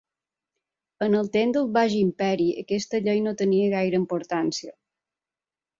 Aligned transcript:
En 1.07 1.17
els 1.19 1.29
temps 1.37 1.55
del 1.57 1.69
baix 1.77 1.97
imperi, 1.99 2.49
aquest 2.65 2.99
llei 3.09 3.25
no 3.29 3.35
tenia 3.45 3.71
gaire 3.79 4.05
importància. 4.05 4.77